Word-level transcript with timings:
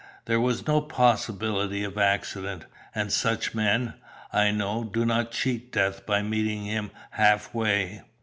There 0.25 0.39
was 0.41 0.65
no 0.65 0.81
possibility 0.81 1.83
of 1.83 1.95
accident, 1.95 2.65
and 2.95 3.13
such 3.13 3.53
men, 3.53 3.93
I 4.33 4.49
know, 4.49 4.83
do 4.83 5.05
not 5.05 5.29
cheat 5.29 5.71
death 5.71 6.07
by 6.07 6.23
meeting 6.23 6.65
him 6.65 6.89
half 7.11 7.53
way. 7.53 8.01